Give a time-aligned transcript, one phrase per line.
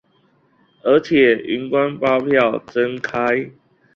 [0.81, 3.51] 而且雲端發票增開